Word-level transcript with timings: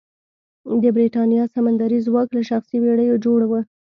د 0.81 0.83
برېتانیا 0.95 1.43
سمندري 1.55 1.99
ځواک 2.07 2.29
له 2.37 2.41
شخصي 2.49 2.77
بېړیو 2.83 3.21
جوړه 3.25 3.45
وه. 3.51 3.61